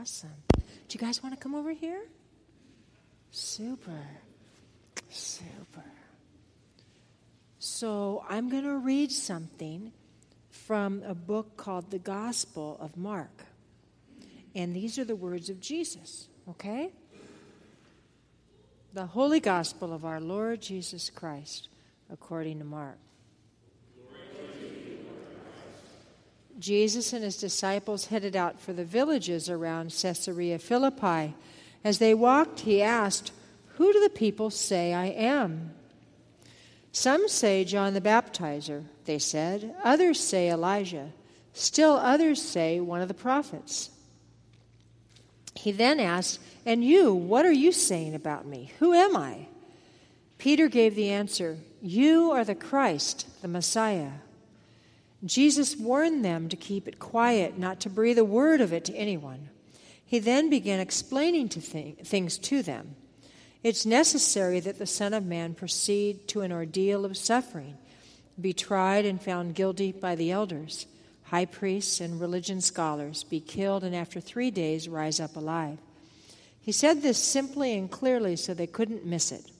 awesome. 0.00 0.30
Do 0.56 0.62
you 0.90 1.00
guys 1.00 1.22
want 1.22 1.34
to 1.34 1.40
come 1.40 1.54
over 1.54 1.72
here? 1.72 2.02
Super. 3.30 4.06
Super. 5.08 5.84
So 7.58 8.24
I'm 8.28 8.48
going 8.48 8.64
to 8.64 8.78
read 8.78 9.10
something 9.10 9.92
from 10.50 11.02
a 11.02 11.14
book 11.14 11.56
called 11.56 11.90
The 11.90 11.98
Gospel 11.98 12.76
of 12.80 12.96
Mark. 12.96 13.44
And 14.54 14.74
these 14.74 14.98
are 14.98 15.04
the 15.04 15.16
words 15.16 15.50
of 15.50 15.60
Jesus, 15.60 16.28
okay? 16.48 16.90
The 18.94 19.06
Holy 19.06 19.40
Gospel 19.40 19.92
of 19.92 20.04
our 20.04 20.20
Lord 20.20 20.60
Jesus 20.60 21.10
Christ, 21.10 21.68
according 22.10 22.58
to 22.58 22.64
Mark. 22.64 22.98
Jesus 26.58 27.12
and 27.12 27.22
his 27.22 27.36
disciples 27.36 28.06
headed 28.06 28.34
out 28.34 28.60
for 28.60 28.72
the 28.72 28.84
villages 28.84 29.48
around 29.48 29.94
Caesarea 30.00 30.58
Philippi. 30.58 31.34
As 31.84 31.98
they 31.98 32.14
walked, 32.14 32.60
he 32.60 32.82
asked, 32.82 33.32
Who 33.76 33.92
do 33.92 34.00
the 34.00 34.10
people 34.10 34.50
say 34.50 34.92
I 34.92 35.06
am? 35.06 35.72
Some 36.90 37.28
say 37.28 37.64
John 37.64 37.94
the 37.94 38.00
Baptizer, 38.00 38.84
they 39.04 39.18
said. 39.18 39.74
Others 39.84 40.18
say 40.18 40.50
Elijah. 40.50 41.12
Still 41.52 41.92
others 41.92 42.42
say 42.42 42.80
one 42.80 43.02
of 43.02 43.08
the 43.08 43.14
prophets. 43.14 43.90
He 45.54 45.72
then 45.72 46.00
asked, 46.00 46.40
And 46.66 46.84
you, 46.84 47.12
what 47.12 47.46
are 47.46 47.52
you 47.52 47.72
saying 47.72 48.14
about 48.14 48.46
me? 48.46 48.72
Who 48.78 48.92
am 48.92 49.16
I? 49.16 49.46
Peter 50.38 50.68
gave 50.68 50.94
the 50.94 51.10
answer, 51.10 51.58
You 51.82 52.30
are 52.30 52.44
the 52.44 52.54
Christ, 52.54 53.42
the 53.42 53.48
Messiah. 53.48 54.12
Jesus 55.24 55.76
warned 55.76 56.24
them 56.24 56.48
to 56.48 56.56
keep 56.56 56.86
it 56.86 56.98
quiet, 56.98 57.58
not 57.58 57.80
to 57.80 57.90
breathe 57.90 58.18
a 58.18 58.24
word 58.24 58.60
of 58.60 58.72
it 58.72 58.84
to 58.84 58.94
anyone. 58.94 59.48
He 60.04 60.18
then 60.18 60.48
began 60.48 60.80
explaining 60.80 61.48
to 61.50 61.60
th- 61.60 61.98
things 61.98 62.38
to 62.38 62.62
them. 62.62 62.94
It's 63.62 63.84
necessary 63.84 64.60
that 64.60 64.78
the 64.78 64.86
Son 64.86 65.12
of 65.12 65.26
Man 65.26 65.54
proceed 65.54 66.28
to 66.28 66.42
an 66.42 66.52
ordeal 66.52 67.04
of 67.04 67.16
suffering, 67.16 67.76
be 68.40 68.52
tried 68.52 69.04
and 69.04 69.20
found 69.20 69.56
guilty 69.56 69.90
by 69.90 70.14
the 70.14 70.30
elders, 70.30 70.86
high 71.24 71.44
priests, 71.44 72.00
and 72.00 72.20
religion 72.20 72.60
scholars, 72.60 73.24
be 73.24 73.40
killed, 73.40 73.82
and 73.82 73.94
after 73.94 74.20
three 74.20 74.50
days 74.50 74.88
rise 74.88 75.18
up 75.18 75.36
alive. 75.36 75.78
He 76.60 76.72
said 76.72 77.02
this 77.02 77.18
simply 77.18 77.76
and 77.76 77.90
clearly 77.90 78.36
so 78.36 78.54
they 78.54 78.66
couldn't 78.66 79.04
miss 79.04 79.32
it. 79.32 79.50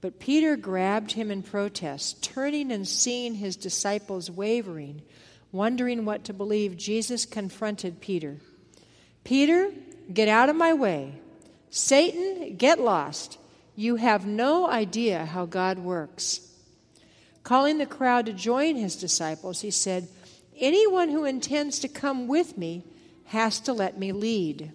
But 0.00 0.20
Peter 0.20 0.56
grabbed 0.56 1.12
him 1.12 1.30
in 1.30 1.42
protest, 1.42 2.22
turning 2.22 2.70
and 2.70 2.86
seeing 2.86 3.34
his 3.34 3.56
disciples 3.56 4.30
wavering, 4.30 5.02
wondering 5.52 6.04
what 6.04 6.24
to 6.24 6.32
believe. 6.32 6.76
Jesus 6.76 7.24
confronted 7.24 8.00
Peter. 8.00 8.36
Peter, 9.24 9.70
get 10.12 10.28
out 10.28 10.48
of 10.48 10.56
my 10.56 10.72
way. 10.72 11.20
Satan, 11.70 12.56
get 12.56 12.78
lost. 12.78 13.38
You 13.74 13.96
have 13.96 14.26
no 14.26 14.68
idea 14.68 15.24
how 15.26 15.46
God 15.46 15.78
works. 15.78 16.40
Calling 17.42 17.78
the 17.78 17.86
crowd 17.86 18.26
to 18.26 18.32
join 18.32 18.76
his 18.76 18.96
disciples, 18.96 19.60
he 19.60 19.70
said, 19.70 20.08
Anyone 20.58 21.10
who 21.10 21.24
intends 21.24 21.78
to 21.80 21.88
come 21.88 22.28
with 22.28 22.56
me 22.56 22.84
has 23.26 23.60
to 23.60 23.72
let 23.72 23.98
me 23.98 24.12
lead. 24.12 24.72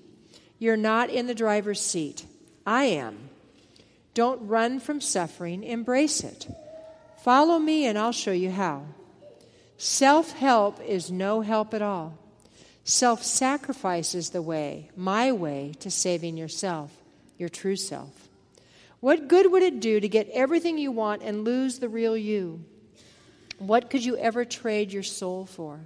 You're 0.60 0.78
not 0.78 1.10
in 1.10 1.28
the 1.28 1.34
driver's 1.34 1.82
seat. 1.82 2.26
I 2.66 2.86
am. 2.86 3.31
Don't 4.14 4.48
run 4.48 4.80
from 4.80 5.00
suffering, 5.00 5.64
embrace 5.64 6.24
it. 6.24 6.48
Follow 7.24 7.60
me, 7.60 7.86
and 7.86 7.98
I'll 7.98 8.12
show 8.12 8.32
you 8.32 8.52
how. 8.52 8.86
Self 9.78 10.34
help 10.34 10.82
is 10.82 11.12
no 11.12 11.42
help 11.42 11.74
at 11.74 11.82
all. 11.82 12.18
Self 12.84 13.24
sacrifice 13.24 14.14
is 14.16 14.32
the 14.32 14.42
way, 14.42 14.90
my 14.96 15.32
way, 15.32 15.74
to 15.80 15.90
saving 15.90 16.36
yourself, 16.36 16.92
your 17.38 17.50
true 17.50 17.76
self. 17.76 18.28
What 19.00 19.28
good 19.28 19.52
would 19.52 19.64
it 19.64 19.80
do 19.80 20.00
to 20.00 20.10
get 20.10 20.30
everything 20.30 20.78
you 20.78 20.92
want 20.92 21.24
and 21.24 21.44
lose 21.44 21.80
the 21.80 21.90
real 21.90 22.18
you? 22.18 22.64
What 23.58 23.90
could 23.90 24.04
you 24.04 24.18
ever 24.18 24.46
trade 24.46 24.92
your 24.92 25.04
soul 25.04 25.46
for? 25.46 25.80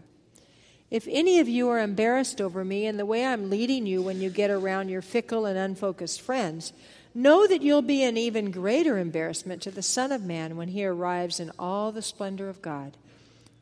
If 0.91 1.07
any 1.09 1.39
of 1.39 1.49
you 1.49 1.69
are 1.69 1.79
embarrassed 1.79 2.39
over 2.39 2.63
me 2.63 2.85
and 2.85 2.97
the 2.97 3.05
way 3.05 3.25
I'm 3.25 3.49
leading 3.49 3.85
you 3.85 4.01
when 4.01 4.21
you 4.21 4.29
get 4.29 4.51
around 4.51 4.89
your 4.89 5.01
fickle 5.01 5.45
and 5.45 5.57
unfocused 5.57 6.21
friends, 6.21 6.73
Know 7.17 7.47
that 7.47 7.61
you'll 7.61 7.81
be 7.81 8.03
an 8.03 8.17
even 8.17 8.51
greater 8.51 8.97
embarrassment 8.97 9.61
to 9.61 9.71
the 9.71 9.81
Son 9.81 10.11
of 10.11 10.21
Man 10.21 10.57
when 10.57 10.67
he 10.67 10.85
arrives 10.85 11.39
in 11.39 11.49
all 11.57 11.93
the 11.93 12.01
splendor 12.01 12.49
of 12.49 12.61
God, 12.61 12.97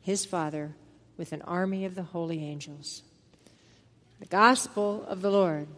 his 0.02 0.24
Father, 0.24 0.72
with 1.16 1.32
an 1.32 1.40
army 1.42 1.84
of 1.84 1.94
the 1.94 2.02
holy 2.02 2.42
angels. 2.42 3.02
The 4.18 4.26
Gospel 4.26 5.04
of 5.06 5.22
the 5.22 5.30
Lord. 5.30 5.68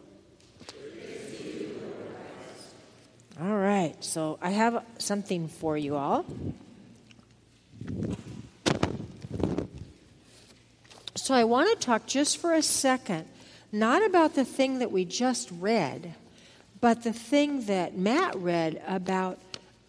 All 3.39 3.55
right, 3.55 3.93
so 4.03 4.39
I 4.41 4.49
have 4.49 4.83
something 4.97 5.47
for 5.47 5.77
you 5.77 5.95
all. 5.95 6.25
So 11.13 11.35
I 11.35 11.43
want 11.43 11.69
to 11.79 11.85
talk 11.85 12.07
just 12.07 12.39
for 12.39 12.53
a 12.53 12.63
second, 12.63 13.27
not 13.71 14.03
about 14.03 14.33
the 14.33 14.45
thing 14.45 14.79
that 14.79 14.91
we 14.91 15.05
just 15.05 15.51
read 15.51 16.15
but 16.79 17.03
the 17.03 17.13
thing 17.13 17.65
that 17.65 17.97
Matt 17.97 18.35
read 18.35 18.81
about 18.87 19.39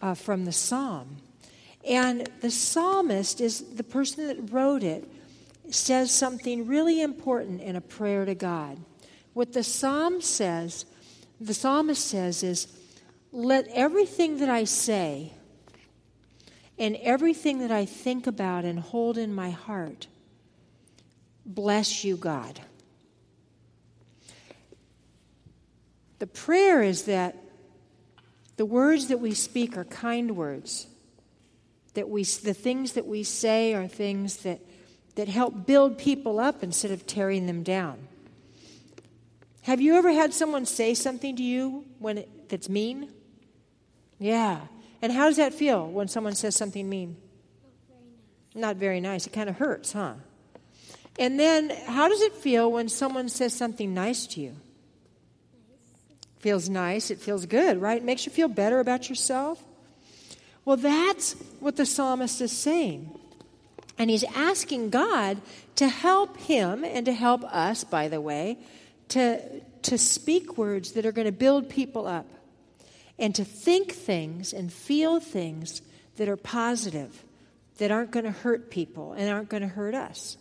uh, 0.01 0.13
from 0.13 0.45
the 0.45 0.51
psalm. 0.51 1.17
And 1.87 2.29
the 2.41 2.51
psalmist 2.51 3.41
is 3.41 3.61
the 3.75 3.83
person 3.83 4.27
that 4.27 4.51
wrote 4.51 4.83
it, 4.83 5.09
says 5.69 6.11
something 6.11 6.67
really 6.67 7.01
important 7.01 7.61
in 7.61 7.75
a 7.75 7.81
prayer 7.81 8.25
to 8.25 8.35
God. 8.35 8.77
What 9.33 9.53
the 9.53 9.63
psalm 9.63 10.21
says, 10.21 10.85
the 11.39 11.53
psalmist 11.53 12.05
says, 12.05 12.43
is 12.43 12.67
let 13.31 13.67
everything 13.67 14.39
that 14.39 14.49
I 14.49 14.63
say 14.63 15.33
and 16.77 16.95
everything 16.97 17.59
that 17.59 17.71
I 17.71 17.85
think 17.85 18.25
about 18.25 18.65
and 18.65 18.79
hold 18.79 19.17
in 19.17 19.33
my 19.33 19.51
heart 19.51 20.07
bless 21.45 22.03
you, 22.03 22.15
God. 22.15 22.61
The 26.19 26.27
prayer 26.27 26.83
is 26.83 27.03
that 27.03 27.35
the 28.57 28.65
words 28.65 29.07
that 29.07 29.19
we 29.19 29.33
speak 29.33 29.77
are 29.77 29.85
kind 29.85 30.35
words. 30.35 30.87
That 31.93 32.09
we, 32.09 32.23
the 32.23 32.53
things 32.53 32.93
that 32.93 33.07
we 33.07 33.23
say 33.23 33.73
are 33.73 33.87
things 33.87 34.37
that, 34.37 34.59
that 35.15 35.27
help 35.29 35.65
build 35.65 35.97
people 35.97 36.39
up 36.39 36.61
instead 36.61 36.91
of 36.91 37.07
tearing 37.07 37.47
them 37.47 37.63
down. 37.63 38.07
Have 39.61 39.81
you 39.81 39.95
ever 39.95 40.11
had 40.11 40.33
someone 40.33 40.65
say 40.65 40.93
something 40.93 41.35
to 41.37 41.43
you 41.43 41.85
when 41.99 42.19
it, 42.19 42.49
that's 42.49 42.69
mean? 42.69 43.11
Yeah. 44.19 44.59
And 45.01 45.11
how 45.11 45.27
does 45.27 45.37
that 45.37 45.53
feel 45.53 45.87
when 45.87 46.07
someone 46.07 46.35
says 46.35 46.55
something 46.55 46.89
mean? 46.89 47.15
Not 48.53 48.75
very 48.75 48.99
nice. 48.99 49.25
It 49.25 49.31
kind 49.31 49.49
of 49.49 49.57
hurts, 49.57 49.93
huh? 49.93 50.15
And 51.17 51.39
then 51.39 51.69
how 51.69 52.09
does 52.09 52.21
it 52.21 52.33
feel 52.33 52.71
when 52.71 52.89
someone 52.89 53.29
says 53.29 53.53
something 53.53 53.93
nice 53.93 54.27
to 54.27 54.41
you? 54.41 54.55
Feels 56.39 56.69
nice, 56.69 57.11
it 57.11 57.19
feels 57.19 57.45
good, 57.45 57.81
right? 57.81 57.97
It 57.97 58.03
makes 58.03 58.25
you 58.25 58.31
feel 58.31 58.47
better 58.47 58.79
about 58.79 59.09
yourself. 59.09 59.61
Well, 60.65 60.77
that's 60.77 61.33
what 61.59 61.75
the 61.75 61.85
psalmist 61.85 62.41
is 62.41 62.51
saying. 62.51 63.17
And 63.97 64.09
he's 64.09 64.23
asking 64.35 64.91
God 64.91 65.41
to 65.75 65.89
help 65.89 66.37
him 66.37 66.85
and 66.85 67.05
to 67.05 67.13
help 67.13 67.43
us, 67.43 67.83
by 67.83 68.07
the 68.07 68.21
way, 68.21 68.57
to, 69.09 69.41
to 69.81 69.97
speak 69.97 70.57
words 70.57 70.93
that 70.93 71.05
are 71.05 71.11
going 71.11 71.25
to 71.25 71.33
build 71.33 71.69
people 71.69 72.07
up 72.07 72.27
and 73.17 73.35
to 73.35 73.43
think 73.43 73.91
things 73.91 74.53
and 74.53 74.71
feel 74.71 75.19
things 75.19 75.81
that 76.15 76.29
are 76.29 76.37
positive, 76.37 77.23
that 77.77 77.91
aren't 77.91 78.11
going 78.11 78.25
to 78.25 78.31
hurt 78.31 78.69
people 78.69 79.13
and 79.13 79.29
aren't 79.29 79.49
going 79.49 79.63
to 79.63 79.67
hurt 79.67 79.95
us. 79.95 80.37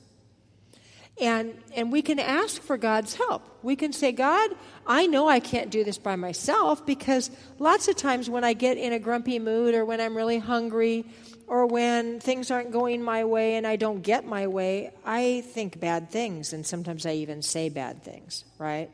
And, 1.20 1.60
and 1.74 1.90
we 1.90 2.02
can 2.02 2.18
ask 2.20 2.62
for 2.62 2.76
God's 2.76 3.14
help. 3.14 3.42
We 3.62 3.74
can 3.74 3.92
say, 3.92 4.12
God, 4.12 4.50
I 4.86 5.06
know 5.06 5.28
I 5.28 5.40
can't 5.40 5.70
do 5.70 5.82
this 5.82 5.98
by 5.98 6.14
myself 6.16 6.86
because 6.86 7.30
lots 7.58 7.88
of 7.88 7.96
times 7.96 8.30
when 8.30 8.44
I 8.44 8.52
get 8.52 8.78
in 8.78 8.92
a 8.92 8.98
grumpy 9.00 9.38
mood 9.38 9.74
or 9.74 9.84
when 9.84 10.00
I'm 10.00 10.16
really 10.16 10.38
hungry 10.38 11.04
or 11.48 11.66
when 11.66 12.20
things 12.20 12.50
aren't 12.50 12.70
going 12.70 13.02
my 13.02 13.24
way 13.24 13.56
and 13.56 13.66
I 13.66 13.76
don't 13.76 14.02
get 14.02 14.24
my 14.24 14.46
way, 14.46 14.92
I 15.04 15.42
think 15.52 15.80
bad 15.80 16.10
things. 16.10 16.52
And 16.52 16.64
sometimes 16.64 17.04
I 17.04 17.14
even 17.14 17.42
say 17.42 17.68
bad 17.68 18.04
things, 18.04 18.44
right? 18.58 18.90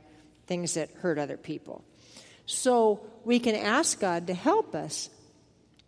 Things 0.47 0.75
that 0.75 0.91
hurt 1.01 1.19
other 1.19 1.37
people. 1.37 1.85
So 2.47 3.01
we 3.25 3.39
can 3.39 3.55
ask 3.55 4.01
God 4.01 4.29
to 4.29 4.35
help 4.35 4.75
us 4.75 5.11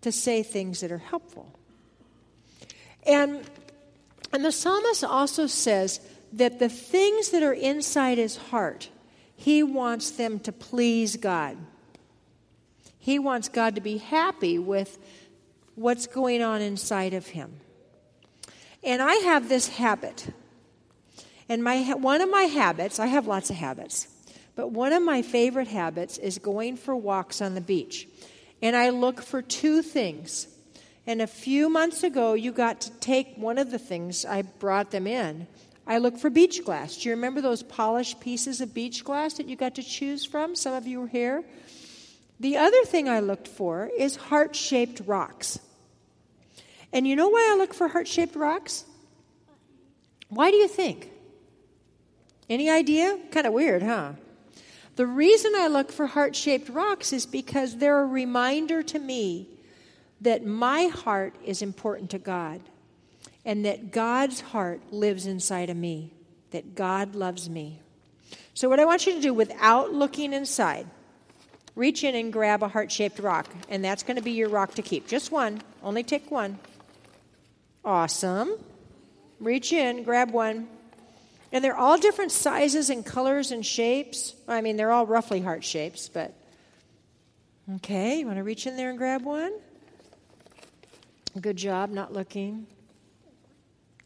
to 0.02 0.12
say 0.12 0.42
things 0.42 0.80
that 0.80 0.92
are 0.92 0.98
helpful. 0.98 1.52
And, 3.06 3.42
and 4.32 4.44
the 4.44 4.52
psalmist 4.52 5.04
also 5.04 5.46
says, 5.46 6.00
that 6.36 6.58
the 6.58 6.68
things 6.68 7.30
that 7.30 7.42
are 7.42 7.52
inside 7.52 8.18
his 8.18 8.36
heart, 8.36 8.90
he 9.34 9.62
wants 9.62 10.10
them 10.10 10.38
to 10.40 10.52
please 10.52 11.16
God. 11.16 11.56
He 12.98 13.18
wants 13.18 13.48
God 13.48 13.74
to 13.74 13.80
be 13.80 13.98
happy 13.98 14.58
with 14.58 14.98
what's 15.74 16.06
going 16.06 16.42
on 16.42 16.60
inside 16.60 17.14
of 17.14 17.28
him. 17.28 17.60
And 18.82 19.00
I 19.00 19.14
have 19.14 19.48
this 19.48 19.68
habit. 19.68 20.28
And 21.48 21.62
my 21.62 21.94
one 21.94 22.20
of 22.20 22.30
my 22.30 22.42
habits, 22.42 22.98
I 22.98 23.06
have 23.06 23.26
lots 23.26 23.50
of 23.50 23.56
habits, 23.56 24.08
but 24.56 24.72
one 24.72 24.92
of 24.92 25.02
my 25.02 25.22
favorite 25.22 25.68
habits 25.68 26.18
is 26.18 26.38
going 26.38 26.76
for 26.76 26.94
walks 26.96 27.40
on 27.40 27.54
the 27.54 27.60
beach. 27.60 28.08
And 28.60 28.74
I 28.74 28.90
look 28.90 29.22
for 29.22 29.40
two 29.42 29.82
things. 29.82 30.48
And 31.06 31.22
a 31.22 31.26
few 31.26 31.70
months 31.70 32.02
ago, 32.02 32.34
you 32.34 32.52
got 32.52 32.80
to 32.82 32.90
take 32.90 33.36
one 33.36 33.58
of 33.58 33.70
the 33.70 33.78
things, 33.78 34.24
I 34.24 34.42
brought 34.42 34.90
them 34.90 35.06
in. 35.06 35.46
I 35.86 35.98
look 35.98 36.18
for 36.18 36.30
beach 36.30 36.64
glass. 36.64 36.96
Do 36.96 37.08
you 37.08 37.14
remember 37.14 37.40
those 37.40 37.62
polished 37.62 38.20
pieces 38.20 38.60
of 38.60 38.74
beach 38.74 39.04
glass 39.04 39.34
that 39.34 39.48
you 39.48 39.54
got 39.54 39.76
to 39.76 39.82
choose 39.82 40.24
from? 40.24 40.56
Some 40.56 40.74
of 40.74 40.86
you 40.86 41.00
were 41.00 41.06
here. 41.06 41.44
The 42.40 42.56
other 42.56 42.84
thing 42.84 43.08
I 43.08 43.20
looked 43.20 43.46
for 43.46 43.88
is 43.96 44.16
heart 44.16 44.56
shaped 44.56 45.02
rocks. 45.06 45.60
And 46.92 47.06
you 47.06 47.14
know 47.14 47.28
why 47.28 47.50
I 47.52 47.56
look 47.56 47.72
for 47.72 47.88
heart 47.88 48.08
shaped 48.08 48.34
rocks? 48.34 48.84
Why 50.28 50.50
do 50.50 50.56
you 50.56 50.68
think? 50.68 51.10
Any 52.50 52.68
idea? 52.68 53.18
Kind 53.30 53.46
of 53.46 53.52
weird, 53.52 53.82
huh? 53.82 54.12
The 54.96 55.06
reason 55.06 55.52
I 55.56 55.68
look 55.68 55.92
for 55.92 56.06
heart 56.06 56.34
shaped 56.34 56.68
rocks 56.68 57.12
is 57.12 57.26
because 57.26 57.76
they're 57.76 58.00
a 58.00 58.06
reminder 58.06 58.82
to 58.82 58.98
me 58.98 59.48
that 60.20 60.44
my 60.44 60.86
heart 60.86 61.34
is 61.44 61.62
important 61.62 62.10
to 62.10 62.18
God 62.18 62.60
and 63.46 63.64
that 63.64 63.92
God's 63.92 64.40
heart 64.40 64.80
lives 64.92 65.24
inside 65.24 65.70
of 65.70 65.76
me, 65.76 66.12
that 66.50 66.74
God 66.74 67.14
loves 67.14 67.48
me. 67.48 67.80
So, 68.52 68.68
what 68.68 68.80
I 68.80 68.84
want 68.84 69.06
you 69.06 69.14
to 69.14 69.20
do 69.20 69.32
without 69.32 69.94
looking 69.94 70.32
inside, 70.32 70.86
reach 71.76 72.02
in 72.02 72.16
and 72.16 72.32
grab 72.32 72.64
a 72.64 72.68
heart 72.68 72.90
shaped 72.90 73.20
rock, 73.20 73.46
and 73.68 73.84
that's 73.84 74.02
going 74.02 74.16
to 74.16 74.22
be 74.22 74.32
your 74.32 74.48
rock 74.48 74.74
to 74.74 74.82
keep. 74.82 75.06
Just 75.06 75.30
one, 75.30 75.62
only 75.82 76.02
take 76.02 76.30
one. 76.30 76.58
Awesome. 77.84 78.58
Reach 79.38 79.72
in, 79.72 80.02
grab 80.02 80.32
one. 80.32 80.66
And 81.52 81.62
they're 81.62 81.76
all 81.76 81.96
different 81.96 82.32
sizes 82.32 82.90
and 82.90 83.06
colors 83.06 83.52
and 83.52 83.64
shapes. 83.64 84.34
I 84.48 84.60
mean, 84.60 84.76
they're 84.76 84.90
all 84.90 85.06
roughly 85.06 85.40
heart 85.40 85.62
shapes, 85.62 86.08
but. 86.08 86.34
Okay, 87.76 88.20
you 88.20 88.26
want 88.26 88.38
to 88.38 88.44
reach 88.44 88.66
in 88.66 88.76
there 88.76 88.90
and 88.90 88.98
grab 88.98 89.24
one? 89.24 89.52
Good 91.40 91.56
job, 91.56 91.90
not 91.90 92.12
looking. 92.12 92.66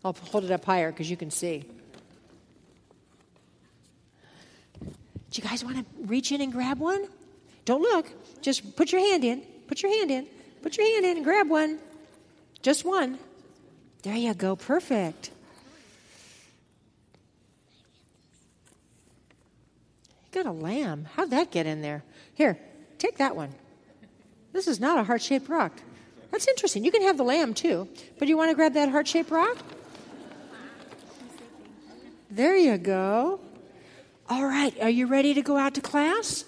I'll 0.05 0.13
hold 0.13 0.45
it 0.45 0.51
up 0.51 0.65
higher 0.65 0.91
because 0.91 1.11
you 1.11 1.17
can 1.17 1.31
see. 1.31 1.65
Do 4.81 5.41
you 5.41 5.49
guys 5.49 5.65
want 5.65 5.77
to 5.77 5.85
reach 6.07 6.33
in 6.33 6.41
and 6.41 6.53
grab 6.53 6.79
one? 6.79 7.07
Don't 7.65 7.83
look. 7.83 8.07
Just 8.43 8.77
put 8.77 8.91
your 8.93 9.01
hand 9.01 9.25
in. 9.25 9.43
Put 9.69 9.83
your 9.83 9.93
hand 9.93 10.11
in. 10.11 10.27
Put 10.63 10.77
your 10.77 10.87
hand 10.87 11.05
in 11.05 11.17
and 11.19 11.25
grab 11.25 11.49
one. 11.49 11.79
Just 12.63 12.85
one. 12.85 13.19
There 14.03 14.17
you 14.17 14.35
go. 14.35 14.57
Perfect. 14.57 15.31
You 20.33 20.43
got 20.43 20.47
a 20.47 20.53
lamb. 20.53 21.07
How'd 21.15 21.31
that 21.31 21.51
get 21.51 21.67
in 21.67 21.83
there? 21.83 22.03
Here, 22.35 22.59
take 22.99 23.19
that 23.19 23.37
one. 23.37 23.51
This 24.53 24.67
is 24.67 24.81
not 24.81 24.99
a 24.99 25.05
heart 25.05 25.23
shaped 25.23 25.49
rock. 25.49 25.73
That's 26.31 26.49
interesting. 26.49 26.85
You 26.85 26.91
can 26.91 27.03
have 27.03 27.17
the 27.17 27.25
lamb 27.25 27.55
too, 27.55 27.89
but 28.19 28.29
you 28.29 28.37
want 28.37 28.51
to 28.51 28.55
grab 28.55 28.75
that 28.75 28.89
heart 28.89 29.07
shaped 29.07 29.31
rock? 29.31 29.57
There 32.31 32.57
you 32.57 32.79
go. 32.79 33.41
All 34.29 34.45
right, 34.45 34.73
are 34.81 34.89
you 34.89 35.07
ready 35.07 35.35
to 35.35 35.43
go 35.43 35.57
out 35.57 35.75
to 35.75 35.81
class? 35.81 36.45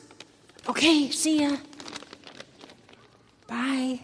Okay, 0.69 1.11
see 1.11 1.41
ya. 1.41 1.57
Bye. 3.49 3.99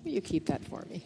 you 0.04 0.20
keep 0.20 0.44
that 0.46 0.62
for 0.64 0.84
me? 0.90 1.02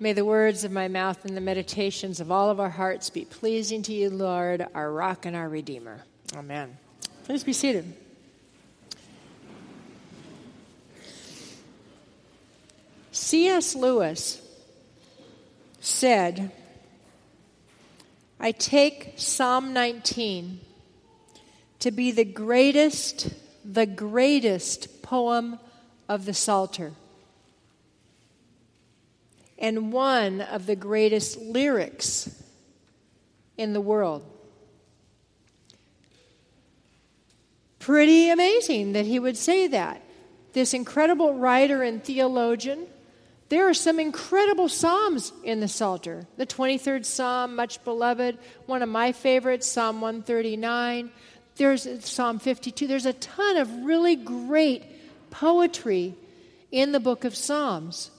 May 0.00 0.12
the 0.12 0.24
words 0.24 0.62
of 0.62 0.70
my 0.70 0.86
mouth 0.86 1.24
and 1.24 1.36
the 1.36 1.40
meditations 1.40 2.20
of 2.20 2.30
all 2.30 2.50
of 2.50 2.60
our 2.60 2.70
hearts 2.70 3.10
be 3.10 3.24
pleasing 3.24 3.82
to 3.82 3.92
you, 3.92 4.10
Lord, 4.10 4.64
our 4.72 4.92
rock 4.92 5.26
and 5.26 5.34
our 5.34 5.48
redeemer. 5.48 6.04
Amen. 6.36 6.76
Please 7.24 7.42
be 7.42 7.52
seated. 7.52 7.92
C.S. 13.10 13.74
Lewis 13.74 14.40
said, 15.80 16.52
I 18.38 18.52
take 18.52 19.14
Psalm 19.16 19.72
19 19.72 20.60
to 21.80 21.90
be 21.90 22.12
the 22.12 22.24
greatest, 22.24 23.34
the 23.64 23.86
greatest 23.86 25.02
poem 25.02 25.58
of 26.08 26.24
the 26.24 26.34
Psalter 26.34 26.92
and 29.58 29.92
one 29.92 30.40
of 30.40 30.66
the 30.66 30.76
greatest 30.76 31.38
lyrics 31.38 32.30
in 33.56 33.72
the 33.72 33.80
world. 33.80 34.24
Pretty 37.78 38.30
amazing 38.30 38.92
that 38.92 39.06
he 39.06 39.18
would 39.18 39.36
say 39.36 39.66
that. 39.66 40.02
This 40.52 40.74
incredible 40.74 41.34
writer 41.34 41.82
and 41.82 42.02
theologian. 42.02 42.86
There 43.48 43.68
are 43.68 43.74
some 43.74 43.98
incredible 43.98 44.68
Psalms 44.68 45.32
in 45.42 45.60
the 45.60 45.68
Psalter. 45.68 46.26
The 46.36 46.46
23rd 46.46 47.04
Psalm, 47.04 47.56
much 47.56 47.82
beloved, 47.84 48.38
one 48.66 48.82
of 48.82 48.88
my 48.88 49.12
favorites, 49.12 49.66
Psalm 49.66 50.00
139. 50.00 51.10
There's 51.56 52.04
Psalm 52.04 52.38
52. 52.38 52.86
There's 52.86 53.06
a 53.06 53.14
ton 53.14 53.56
of 53.56 53.70
really 53.84 54.16
great 54.16 54.84
poetry 55.30 56.14
in 56.70 56.92
the 56.92 57.00
book 57.00 57.24
of 57.24 57.34
Psalms. 57.34 58.10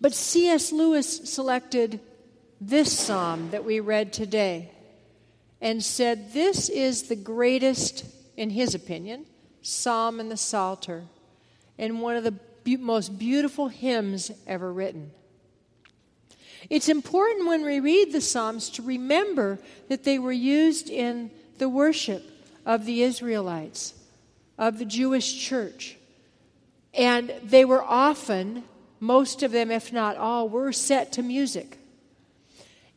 But 0.00 0.14
C.S. 0.14 0.72
Lewis 0.72 1.30
selected 1.30 2.00
this 2.60 2.96
psalm 2.96 3.50
that 3.50 3.64
we 3.64 3.80
read 3.80 4.12
today 4.12 4.70
and 5.60 5.82
said 5.82 6.32
this 6.32 6.68
is 6.68 7.04
the 7.04 7.16
greatest, 7.16 8.04
in 8.36 8.50
his 8.50 8.74
opinion, 8.74 9.26
psalm 9.62 10.20
in 10.20 10.28
the 10.28 10.36
Psalter 10.36 11.04
and 11.78 12.00
one 12.00 12.16
of 12.16 12.24
the 12.24 12.32
be- 12.64 12.76
most 12.76 13.18
beautiful 13.18 13.68
hymns 13.68 14.30
ever 14.46 14.72
written. 14.72 15.10
It's 16.68 16.88
important 16.88 17.46
when 17.46 17.64
we 17.64 17.80
read 17.80 18.12
the 18.12 18.20
Psalms 18.20 18.70
to 18.70 18.82
remember 18.82 19.58
that 19.88 20.04
they 20.04 20.18
were 20.18 20.32
used 20.32 20.88
in 20.90 21.30
the 21.58 21.68
worship 21.68 22.22
of 22.66 22.84
the 22.84 23.02
Israelites, 23.02 23.94
of 24.58 24.78
the 24.78 24.84
Jewish 24.84 25.42
church. 25.42 25.96
And 26.92 27.32
they 27.42 27.64
were 27.64 27.82
often 27.82 28.64
most 29.00 29.42
of 29.42 29.50
them, 29.50 29.70
if 29.70 29.92
not 29.92 30.16
all, 30.16 30.48
were 30.48 30.72
set 30.72 31.12
to 31.12 31.22
music. 31.22 31.78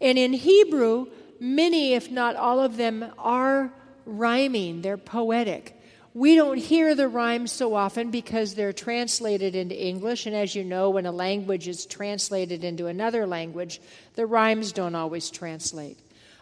And 0.02 0.18
in 0.18 0.34
Hebrew, 0.34 1.08
many, 1.40 1.94
if 1.94 2.12
not 2.12 2.36
all 2.36 2.60
of 2.60 2.76
them, 2.76 3.06
are 3.18 3.74
rhyming, 4.06 4.82
they're 4.82 4.98
poetic. 4.98 5.80
We 6.14 6.36
don't 6.36 6.58
hear 6.58 6.94
the 6.94 7.08
rhymes 7.08 7.52
so 7.52 7.74
often 7.74 8.12
because 8.12 8.54
they're 8.54 8.74
translated 8.74 9.56
into 9.56 9.82
English, 9.82 10.28
and 10.28 10.36
as 10.36 10.54
you 10.54 10.64
know, 10.64 10.92
when 10.92 11.08
a 11.08 11.12
language 11.12 11.68
is 11.68 11.88
translated 11.88 12.64
into 12.64 12.86
another 12.86 13.26
language, 13.26 13.82
the 14.14 14.28
rhymes 14.28 14.74
don't 14.74 14.94
always 14.94 15.32
translate. 15.32 15.98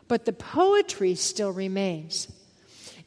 But 0.10 0.26
the 0.26 0.34
poetry 0.34 1.16
still 1.16 1.52
remains. 1.52 2.28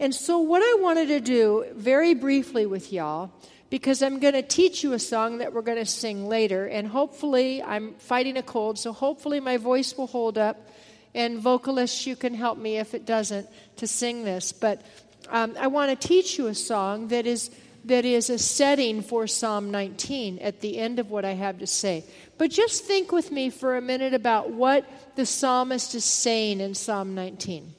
And 0.01 0.15
so, 0.15 0.39
what 0.39 0.63
I 0.63 0.81
wanted 0.81 1.09
to 1.09 1.21
do 1.21 1.67
very 1.75 2.15
briefly 2.15 2.65
with 2.65 2.93
y'all 2.93 3.31
because 3.75 4.05
I'm 4.05 4.21
going 4.21 4.35
to 4.35 4.43
teach 4.43 4.85
you 4.85 4.93
a 4.93 5.01
song 5.01 5.39
that 5.39 5.53
we're 5.53 5.61
going 5.61 5.79
to 5.79 5.85
sing 5.85 6.29
later. 6.29 6.69
And 6.69 6.87
hopefully, 6.87 7.61
I'm 7.61 7.95
fighting 7.95 8.37
a 8.37 8.43
cold, 8.45 8.79
so 8.79 8.93
hopefully, 8.93 9.41
my 9.41 9.57
voice 9.57 9.99
will 9.99 10.07
hold 10.07 10.39
up. 10.39 10.69
And 11.13 11.41
vocalists, 11.41 12.07
you 12.07 12.15
can 12.15 12.35
help 12.35 12.57
me 12.57 12.79
if 12.79 12.95
it 12.95 13.05
doesn't 13.05 13.49
to 13.79 13.89
sing 13.89 14.25
this. 14.25 14.53
But 14.53 14.81
um, 15.29 15.57
I 15.59 15.67
want 15.67 15.91
to 15.91 16.09
teach 16.09 16.39
you 16.39 16.47
a 16.47 16.55
song 16.55 17.09
that 17.09 17.27
is, 17.27 17.51
that 17.87 18.05
is 18.05 18.31
a 18.31 18.39
setting 18.39 19.03
for 19.03 19.27
Psalm 19.27 19.73
19 19.73 20.39
at 20.39 20.61
the 20.61 20.79
end 20.79 21.01
of 21.01 21.11
what 21.11 21.25
I 21.25 21.33
have 21.33 21.59
to 21.59 21.67
say. 21.67 22.05
But 22.39 22.53
just 22.53 22.85
think 22.85 23.11
with 23.11 23.33
me 23.33 23.51
for 23.51 23.77
a 23.77 23.83
minute 23.83 24.15
about 24.15 24.51
what 24.51 24.89
the 25.17 25.27
psalmist 25.27 25.97
is 25.97 26.05
saying 26.05 26.61
in 26.61 26.75
Psalm 26.75 27.17
19. 27.17 27.75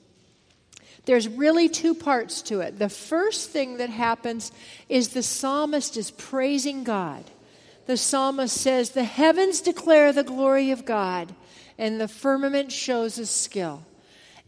There's 1.06 1.28
really 1.28 1.70
two 1.70 1.94
parts 1.94 2.42
to 2.44 2.62
it. 2.62 2.80
The 2.80 2.90
first 2.90 3.52
thing 3.52 3.78
that 3.78 3.90
happens 3.90 4.52
is 4.90 5.10
the 5.10 5.24
psalmist 5.24 5.98
is 5.98 6.12
praising 6.12 6.84
God. 6.84 7.24
the 7.86 7.98
psalmist 7.98 8.60
says, 8.60 8.92
The 8.92 9.04
heavens 9.04 9.62
declare 9.62 10.12
the 10.12 10.24
glory 10.24 10.72
of 10.72 10.86
God, 10.86 11.36
and 11.78 12.02
the 12.02 12.08
firmament 12.08 12.72
shows 12.72 13.18
his 13.18 13.30
skill. 13.30 13.84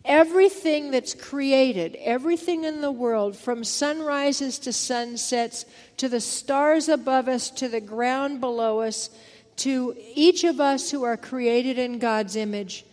Everything 0.03 0.89
that's 0.89 1.13
created, 1.13 1.95
everything 1.99 2.63
in 2.63 2.81
the 2.81 2.91
world, 2.91 3.35
from 3.35 3.63
sunrises 3.63 4.57
to 4.59 4.73
sunsets, 4.73 5.65
to 5.97 6.07
the 6.09 6.21
stars 6.21 6.87
above 6.89 7.27
us, 7.27 7.49
to 7.51 7.67
the 7.67 7.81
ground 7.81 8.39
below 8.39 8.79
us, 8.79 9.09
to 9.57 9.95
each 10.15 10.43
of 10.43 10.59
us 10.59 10.89
who 10.91 11.03
are 11.03 11.17
created 11.17 11.77
in 11.77 11.99
God's 11.99 12.35
image, 12.35 12.85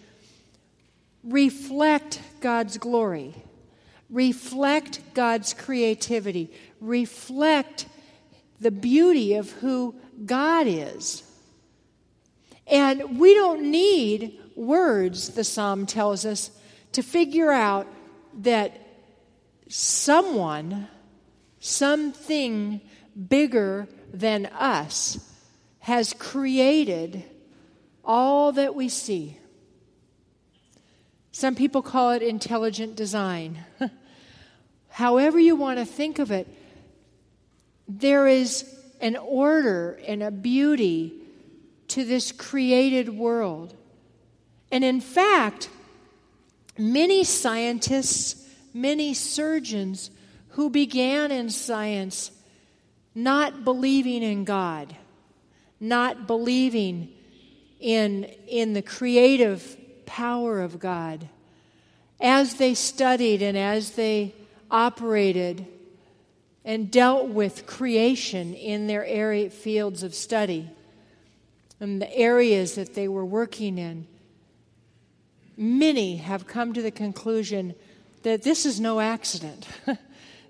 reflect 1.22 2.20
God's 2.40 2.78
glory, 2.78 3.34
reflect 4.14 5.00
God's 5.12 5.52
creativity, 5.52 6.48
reflect 6.80 7.86
the 8.60 8.70
beauty 8.70 9.34
of 9.34 9.50
who 9.50 9.92
God 10.24 10.68
is. 10.68 11.24
And 12.68 13.18
we 13.18 13.34
don't 13.34 13.70
need 13.72 14.38
words, 14.54 15.30
the 15.30 15.42
psalm 15.42 15.84
tells 15.84 16.24
us, 16.24 16.52
to 16.92 17.02
figure 17.02 17.50
out 17.50 17.88
that 18.38 18.80
someone, 19.68 20.86
something 21.58 22.80
bigger 23.28 23.88
than 24.12 24.46
us, 24.46 25.18
has 25.80 26.14
created 26.20 27.24
all 28.04 28.52
that 28.52 28.76
we 28.76 28.88
see. 28.88 29.38
Some 31.32 31.56
people 31.56 31.82
call 31.82 32.12
it 32.12 32.22
intelligent 32.22 32.94
design. 32.94 33.58
However, 34.94 35.40
you 35.40 35.56
want 35.56 35.80
to 35.80 35.84
think 35.84 36.20
of 36.20 36.30
it, 36.30 36.46
there 37.88 38.28
is 38.28 38.64
an 39.00 39.16
order 39.16 39.98
and 40.06 40.22
a 40.22 40.30
beauty 40.30 41.14
to 41.88 42.04
this 42.04 42.30
created 42.30 43.08
world. 43.08 43.74
And 44.70 44.84
in 44.84 45.00
fact, 45.00 45.68
many 46.78 47.24
scientists, 47.24 48.48
many 48.72 49.14
surgeons 49.14 50.12
who 50.50 50.70
began 50.70 51.32
in 51.32 51.50
science 51.50 52.30
not 53.16 53.64
believing 53.64 54.22
in 54.22 54.44
God, 54.44 54.94
not 55.80 56.28
believing 56.28 57.08
in, 57.80 58.30
in 58.46 58.74
the 58.74 58.82
creative 58.82 59.76
power 60.06 60.62
of 60.62 60.78
God, 60.78 61.28
as 62.20 62.54
they 62.54 62.74
studied 62.74 63.42
and 63.42 63.58
as 63.58 63.90
they 63.96 64.32
operated 64.70 65.66
and 66.64 66.90
dealt 66.90 67.28
with 67.28 67.66
creation 67.66 68.54
in 68.54 68.86
their 68.86 69.04
area 69.04 69.50
fields 69.50 70.02
of 70.02 70.14
study 70.14 70.70
and 71.80 72.00
the 72.00 72.16
areas 72.16 72.76
that 72.76 72.94
they 72.94 73.08
were 73.08 73.24
working 73.24 73.78
in. 73.78 74.06
Many 75.56 76.16
have 76.16 76.46
come 76.46 76.72
to 76.72 76.82
the 76.82 76.90
conclusion 76.90 77.74
that 78.22 78.42
this 78.42 78.64
is 78.64 78.80
no 78.80 79.00
accident. 79.00 79.68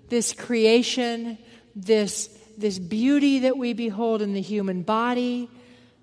this 0.09 0.33
creation, 0.33 1.37
this, 1.75 2.27
this 2.57 2.79
beauty 2.79 3.39
that 3.39 3.57
we 3.57 3.73
behold 3.73 4.21
in 4.21 4.33
the 4.33 4.41
human 4.41 4.81
body, 4.81 5.49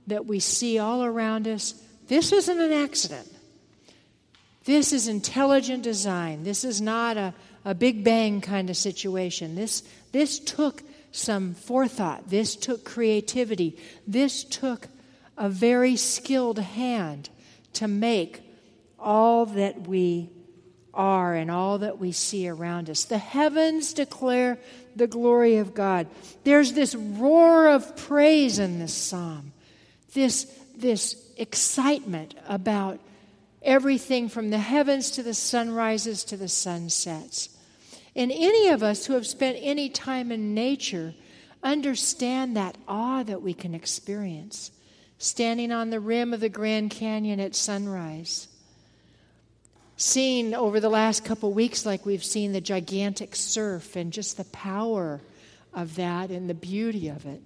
that 0.06 0.26
we 0.26 0.38
see 0.38 0.78
all 0.78 1.02
around 1.02 1.48
us, 1.48 1.74
this 2.08 2.32
isn't 2.32 2.60
an 2.60 2.72
accident. 2.72 3.28
This 4.64 4.92
is 4.92 5.08
intelligent 5.08 5.82
design. 5.82 6.44
This 6.44 6.64
is 6.64 6.80
not 6.80 7.16
a, 7.16 7.34
a 7.64 7.74
Big 7.74 8.04
Bang 8.04 8.40
kind 8.40 8.70
of 8.70 8.76
situation. 8.76 9.54
This, 9.54 9.82
this 10.12 10.38
took 10.38 10.82
some 11.12 11.54
forethought. 11.54 12.28
This 12.28 12.56
took 12.56 12.84
creativity. 12.84 13.76
This 14.06 14.44
took 14.44 14.88
a 15.36 15.48
very 15.48 15.96
skilled 15.96 16.58
hand 16.58 17.28
to 17.74 17.88
make 17.88 18.42
all 18.98 19.46
that 19.46 19.86
we 19.86 20.30
are 20.94 21.34
and 21.34 21.50
all 21.50 21.78
that 21.78 21.98
we 21.98 22.12
see 22.12 22.48
around 22.48 22.90
us. 22.90 23.04
The 23.04 23.18
heavens 23.18 23.94
declare 23.94 24.58
the 24.94 25.06
glory 25.06 25.56
of 25.56 25.74
God. 25.74 26.06
There's 26.44 26.74
this 26.74 26.94
roar 26.94 27.68
of 27.68 27.96
praise 27.96 28.58
in 28.58 28.78
this 28.78 28.94
psalm, 28.94 29.52
this, 30.12 30.44
this 30.76 31.16
excitement 31.36 32.34
about 32.46 33.00
everything 33.64 34.28
from 34.28 34.50
the 34.50 34.58
heavens 34.58 35.10
to 35.12 35.22
the 35.22 35.34
sunrises 35.34 36.24
to 36.24 36.36
the 36.36 36.48
sunsets. 36.48 37.48
And 38.14 38.30
any 38.30 38.68
of 38.68 38.82
us 38.82 39.06
who 39.06 39.14
have 39.14 39.26
spent 39.26 39.58
any 39.60 39.88
time 39.88 40.30
in 40.30 40.54
nature 40.54 41.14
understand 41.62 42.56
that 42.56 42.76
awe 42.88 43.22
that 43.22 43.42
we 43.42 43.54
can 43.54 43.74
experience 43.74 44.70
standing 45.18 45.70
on 45.70 45.90
the 45.90 46.00
rim 46.00 46.34
of 46.34 46.40
the 46.40 46.48
Grand 46.48 46.90
Canyon 46.90 47.38
at 47.38 47.54
sunrise. 47.54 48.48
Seeing 49.96 50.52
over 50.52 50.80
the 50.80 50.88
last 50.88 51.24
couple 51.24 51.52
weeks, 51.52 51.86
like 51.86 52.04
we've 52.04 52.24
seen 52.24 52.52
the 52.52 52.60
gigantic 52.60 53.36
surf 53.36 53.94
and 53.94 54.12
just 54.12 54.36
the 54.36 54.44
power 54.46 55.20
of 55.72 55.94
that 55.94 56.30
and 56.30 56.50
the 56.50 56.54
beauty 56.54 57.08
of 57.08 57.24
it. 57.24 57.40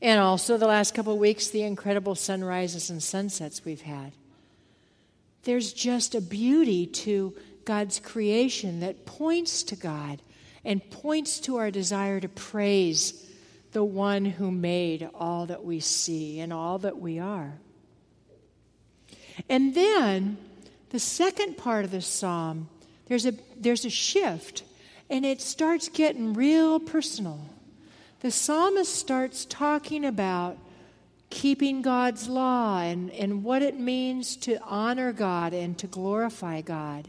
And 0.00 0.18
also 0.18 0.56
the 0.56 0.66
last 0.66 0.94
couple 0.94 1.18
weeks, 1.18 1.48
the 1.48 1.62
incredible 1.62 2.14
sunrises 2.14 2.88
and 2.88 3.02
sunsets 3.02 3.64
we've 3.64 3.82
had. 3.82 4.12
There's 5.44 5.72
just 5.72 6.14
a 6.14 6.20
beauty 6.20 6.86
to 6.86 7.34
God's 7.64 7.98
creation 7.98 8.80
that 8.80 9.06
points 9.06 9.62
to 9.64 9.76
God 9.76 10.22
and 10.64 10.88
points 10.90 11.40
to 11.40 11.56
our 11.56 11.70
desire 11.70 12.20
to 12.20 12.28
praise 12.28 13.28
the 13.72 13.84
one 13.84 14.24
who 14.24 14.50
made 14.50 15.08
all 15.14 15.46
that 15.46 15.64
we 15.64 15.80
see 15.80 16.40
and 16.40 16.52
all 16.52 16.78
that 16.78 16.98
we 16.98 17.18
are. 17.18 17.54
And 19.48 19.74
then 19.74 20.36
the 20.90 20.98
second 20.98 21.56
part 21.56 21.84
of 21.84 21.90
the 21.90 22.02
psalm, 22.02 22.68
there's 23.06 23.26
a, 23.26 23.32
there's 23.56 23.84
a 23.84 23.90
shift, 23.90 24.62
and 25.08 25.24
it 25.24 25.40
starts 25.40 25.88
getting 25.88 26.34
real 26.34 26.78
personal. 26.78 27.40
The 28.20 28.30
psalmist 28.30 28.94
starts 28.94 29.44
talking 29.46 30.04
about 30.04 30.58
keeping 31.32 31.80
God's 31.80 32.28
law 32.28 32.80
and, 32.80 33.10
and 33.10 33.42
what 33.42 33.62
it 33.62 33.80
means 33.80 34.36
to 34.36 34.60
honor 34.60 35.12
God 35.12 35.54
and 35.54 35.76
to 35.78 35.86
glorify 35.86 36.60
God, 36.60 37.08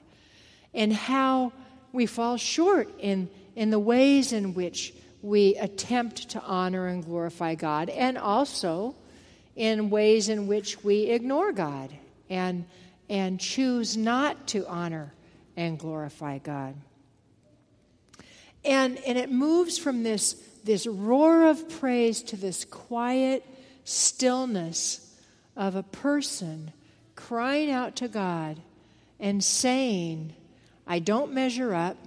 and 0.74 0.94
how 0.94 1.52
we 1.92 2.06
fall 2.06 2.38
short 2.38 2.90
in, 3.00 3.30
in 3.56 3.70
the 3.70 3.78
ways 3.78 4.32
in 4.32 4.54
which 4.54 4.94
we 5.22 5.56
attempt 5.58 6.30
to 6.30 6.42
honor 6.42 6.88
and 6.88 7.06
glorify 7.06 7.56
God, 7.56 7.90
and 7.90 8.18
also 8.18 8.96
in 9.58 9.90
ways 9.90 10.30
in 10.30 10.48
which 10.48 10.84
we 10.86 11.04
ignore 11.04 11.52
God 11.52 11.92
and, 12.30 12.66
and 13.10 13.40
choose 13.42 13.98
not 13.98 14.48
to 14.48 14.66
honor 14.68 15.14
and 15.58 15.78
glorify 15.78 16.38
God. 16.38 16.76
And, 18.64 18.98
and 19.00 19.18
it 19.18 19.30
moves 19.30 19.78
from 19.78 20.04
this, 20.04 20.34
this 20.64 20.88
roar 20.88 21.48
of 21.48 21.70
praise 21.82 22.24
to 22.24 22.38
this 22.38 22.64
quiet 22.64 23.46
stillness 23.84 25.16
of 25.56 25.76
a 25.76 25.84
person 25.84 26.72
crying 27.16 27.70
out 27.70 27.96
to 27.98 28.08
God 28.08 28.60
and 29.20 29.44
saying, 29.44 30.34
I 30.88 31.00
don't 31.00 31.34
measure 31.34 31.74
up, 31.74 31.98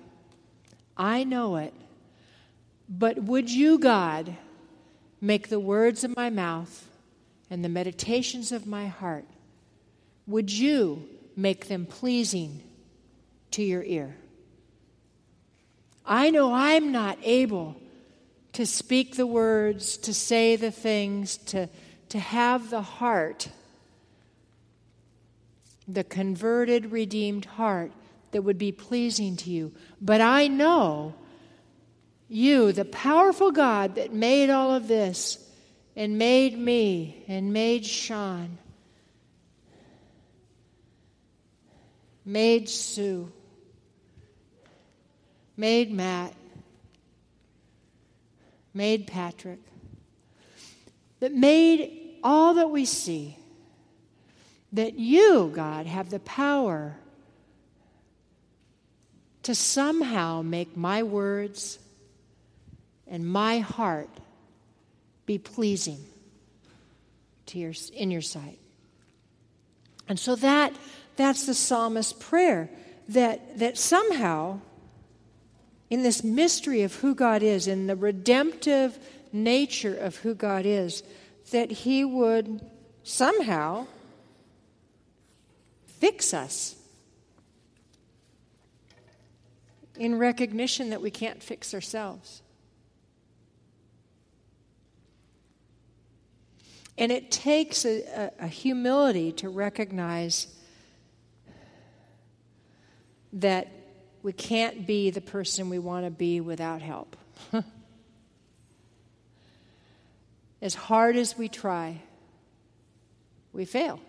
I 0.97 1.25
know 1.25 1.56
it, 1.56 1.75
but 2.88 3.23
would 3.23 3.50
you, 3.50 3.78
God, 3.78 4.37
make 5.21 5.49
the 5.49 5.61
words 5.61 6.04
of 6.04 6.16
my 6.16 6.30
mouth 6.30 6.88
and 7.50 7.64
the 7.64 7.68
meditations 7.68 8.52
of 8.52 8.66
my 8.66 8.87
heart, 8.87 9.25
would 10.26 10.50
you 10.50 11.09
make 11.37 11.68
them 11.68 11.87
pleasing 11.87 12.62
to 13.52 13.62
your 13.62 13.83
ear? 13.83 14.16
I 16.04 16.30
know 16.30 16.52
I'm 16.52 16.92
not 16.92 17.18
able 17.23 17.76
to 18.56 18.64
speak 18.64 19.16
the 19.16 19.26
words, 19.26 19.98
to 19.98 20.14
say 20.14 20.56
the 20.56 20.70
things, 20.70 21.36
to, 21.36 21.68
to 22.08 22.18
have 22.18 22.70
the 22.70 22.80
heart, 22.80 23.48
the 25.86 26.02
converted, 26.02 26.90
redeemed 26.90 27.44
heart 27.44 27.92
that 28.30 28.40
would 28.40 28.56
be 28.56 28.72
pleasing 28.72 29.36
to 29.36 29.50
you. 29.50 29.75
But 30.00 30.22
I 30.22 30.48
know 30.48 31.14
you, 32.30 32.72
the 32.72 32.86
powerful 32.86 33.52
God 33.52 33.96
that 33.96 34.14
made 34.14 34.48
all 34.48 34.75
of 34.75 34.88
this 34.88 35.38
and 35.94 36.16
made 36.16 36.58
me 36.58 37.26
and 37.28 37.52
made 37.52 37.84
Sean, 37.84 38.56
made 42.25 42.70
Sue, 42.70 43.30
made 45.58 45.92
Matt, 45.92 46.32
made 48.76 49.06
Patrick, 49.06 49.59
that 51.21 51.33
made 51.33 52.18
all 52.23 52.54
that 52.54 52.71
we 52.71 52.85
see, 52.85 53.37
that 54.73 54.99
you, 54.99 55.50
God, 55.54 55.87
have 55.87 56.11
the 56.11 56.21
power 56.21 56.97
to 59.45 59.54
somehow 59.54 60.42
make 60.42 60.76
my 60.76 61.02
words 61.02 61.78
and 63.06 63.26
my 63.26 63.61
heart 63.61 64.11
be 65.25 65.38
pleasing 65.38 66.04
to 67.47 67.59
your, 67.59 67.73
in 67.95 68.11
your 68.11 68.21
sight. 68.21 68.59
And 70.09 70.18
so 70.18 70.35
that, 70.37 70.75
that's 71.16 71.47
the 71.47 71.54
psalmist's 71.54 72.12
prayer 72.12 72.68
that, 73.09 73.59
that 73.59 73.78
somehow, 73.78 74.61
in 75.88 76.02
this 76.02 76.24
mystery 76.24 76.82
of 76.82 76.96
who 76.96 77.14
God 77.14 77.42
is, 77.42 77.66
in 77.68 77.86
the 77.86 77.96
redemptive 77.96 78.98
nature 79.32 79.94
of 79.94 80.16
who 80.16 80.34
God 80.34 80.66
is, 80.66 81.02
that 81.50 81.70
He 81.70 82.04
would 82.04 82.60
somehow 83.02 83.86
fix 85.86 86.34
us 86.34 86.74
in 89.98 90.18
recognition 90.18 90.90
that 90.90 91.00
we 91.00 91.10
can't 91.10 91.42
fix 91.42 91.72
ourselves. 91.72 92.42
And 96.98 97.12
it 97.12 97.30
takes 97.30 97.84
a, 97.84 98.32
a, 98.40 98.44
a, 98.44 98.46
humility 98.46 99.30
to 99.32 99.50
recognize 99.50 100.46
that 103.34 103.68
we 104.26 104.33
can't 104.33 104.88
be 104.88 105.11
the 105.11 105.21
person 105.21 105.71
we 105.71 105.78
want 105.78 106.04
to 106.04 106.11
be 106.11 106.40
without 106.40 106.83
help. 106.83 107.16
as 110.61 110.75
hard 110.75 111.14
as 111.14 111.38
we 111.38 111.49
try, 111.49 112.02
we 113.52 113.64
fail. 113.64 114.00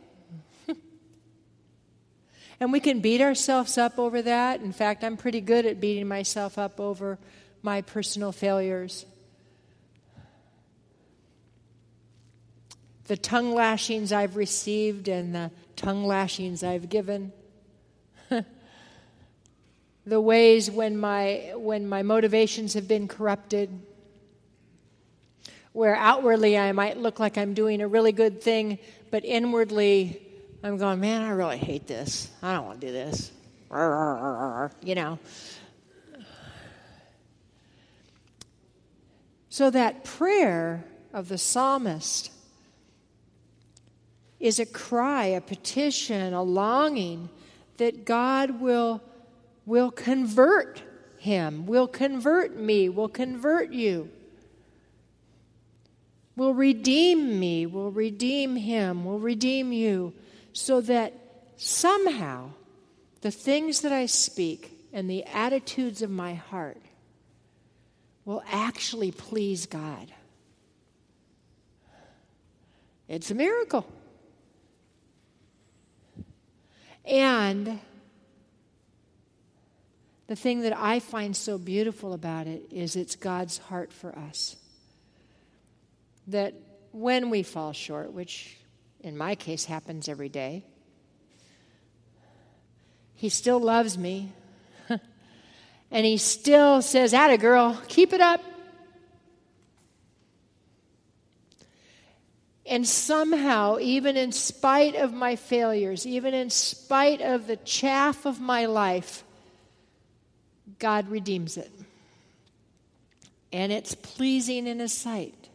and 2.59 2.71
we 2.71 2.79
can 2.79 2.99
beat 2.99 3.21
ourselves 3.21 3.77
up 3.77 3.99
over 3.99 4.23
that. 4.23 4.59
In 4.61 4.73
fact, 4.73 5.03
I'm 5.03 5.17
pretty 5.17 5.39
good 5.39 5.67
at 5.67 5.79
beating 5.79 6.07
myself 6.07 6.57
up 6.57 6.79
over 6.79 7.19
my 7.61 7.83
personal 7.83 8.31
failures. 8.31 9.05
the 13.05 13.15
tongue 13.15 13.53
lashings 13.53 14.11
I've 14.11 14.35
received 14.35 15.07
and 15.07 15.33
the 15.35 15.51
tongue 15.75 16.05
lashings 16.05 16.63
I've 16.63 16.89
given. 16.89 17.31
The 20.07 20.21
ways 20.21 20.71
when 20.71 20.97
my, 20.97 21.51
when 21.55 21.87
my 21.87 22.01
motivations 22.01 22.73
have 22.75 22.87
been 22.87 23.09
corrupted, 23.09 23.69
where 25.73 25.97
outwardly 25.97 26.57
I 26.57 26.71
might 26.71 26.97
look 26.97 27.19
like 27.19 27.37
I'm 27.37 27.53
doing 27.53 27.81
a 27.81 27.87
really 27.89 28.13
good 28.13 28.41
thing, 28.41 28.79
but 29.11 29.25
inwardly 29.25 30.21
I'm 30.63 30.77
going, 30.77 31.01
man, 31.01 31.23
I 31.23 31.31
really 31.31 31.57
hate 31.57 31.87
this. 31.87 32.31
I 32.41 32.53
don't 32.53 32.65
want 32.65 32.79
to 32.79 32.87
do 32.87 32.93
this. 32.93 33.33
You 33.69 34.95
know. 34.95 35.19
So 39.49 39.69
that 39.69 40.05
prayer 40.05 40.85
of 41.13 41.27
the 41.27 41.37
psalmist 41.37 42.31
is 44.39 44.59
a 44.59 44.65
cry, 44.65 45.25
a 45.25 45.41
petition, 45.41 46.33
a 46.33 46.43
longing 46.43 47.27
that 47.75 48.05
God 48.05 48.61
will, 48.61 49.01
will 49.67 49.91
convert 49.91 50.81
him, 51.17 51.65
will 51.65 51.87
convert 51.87 52.57
me, 52.57 52.87
will 52.87 53.09
convert 53.09 53.71
you, 53.71 54.09
will 56.37 56.53
redeem 56.53 57.37
me, 57.37 57.65
will 57.65 57.91
redeem 57.91 58.55
him, 58.55 59.03
will 59.03 59.19
redeem 59.19 59.73
you, 59.73 60.13
so 60.53 60.79
that 60.79 61.13
somehow 61.57 62.49
the 63.21 63.29
things 63.29 63.81
that 63.81 63.91
I 63.91 64.05
speak 64.05 64.71
and 64.93 65.09
the 65.09 65.25
attitudes 65.25 66.01
of 66.01 66.09
my 66.09 66.33
heart 66.33 66.81
will 68.23 68.41
actually 68.49 69.11
please 69.11 69.65
God. 69.65 70.13
It's 73.09 73.31
a 73.31 73.35
miracle. 73.35 73.85
And 77.03 77.79
the 80.27 80.35
thing 80.35 80.61
that 80.61 80.77
I 80.77 80.99
find 80.99 81.35
so 81.35 81.57
beautiful 81.57 82.13
about 82.13 82.47
it 82.47 82.63
is 82.69 82.95
it's 82.95 83.15
God's 83.15 83.57
heart 83.57 83.93
for 83.93 84.17
us. 84.17 84.57
That 86.27 86.53
when 86.91 87.29
we 87.29 87.43
fall 87.43 87.71
short, 87.71 88.11
which 88.11 88.57
in 88.99 89.17
my 89.17 89.35
case 89.35 89.65
happens 89.65 90.09
every 90.09 90.27
day, 90.27 90.65
He 93.15 93.29
still 93.29 93.59
loves 93.59 93.97
me. 93.97 94.33
and 95.91 96.05
He 96.05 96.17
still 96.17 96.81
says, 96.81 97.13
Atta 97.13 97.37
girl, 97.37 97.81
keep 97.87 98.11
it 98.11 98.19
up. 98.19 98.41
And 102.65 102.85
somehow, 102.85 103.77
even 103.79 104.17
in 104.17 104.33
spite 104.33 104.95
of 104.95 105.13
my 105.13 105.37
failures, 105.37 106.05
even 106.05 106.33
in 106.33 106.49
spite 106.49 107.21
of 107.21 107.47
the 107.47 107.55
chaff 107.55 108.25
of 108.25 108.41
my 108.41 108.65
life, 108.65 109.23
God 110.79 111.09
redeems 111.09 111.57
it. 111.57 111.71
And 113.51 113.71
it's 113.71 113.95
pleasing 113.95 114.67
in 114.67 114.79
His 114.79 114.93
sight. 114.93 115.49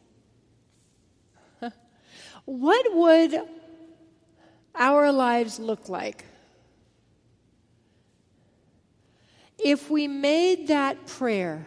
what 2.44 2.94
would 2.94 3.40
our 4.74 5.12
lives 5.12 5.58
look 5.58 5.88
like 5.88 6.24
if 9.58 9.90
we 9.90 10.08
made 10.08 10.68
that 10.68 11.06
prayer? 11.06 11.66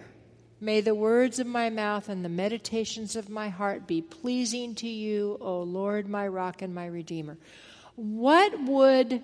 May 0.61 0.81
the 0.81 0.95
words 0.95 1.39
of 1.39 1.47
my 1.47 1.69
mouth 1.69 2.09
and 2.09 2.23
the 2.23 2.29
meditations 2.29 3.15
of 3.15 3.29
my 3.29 3.49
heart 3.49 3.85
be 3.85 4.01
pleasing 4.01 4.73
to 4.75 4.87
you, 4.87 5.37
O 5.41 5.61
Lord, 5.61 6.07
my 6.07 6.27
rock 6.27 6.61
and 6.61 6.73
my 6.73 6.87
redeemer. 6.87 7.37
What 7.95 8.59
would 8.63 9.21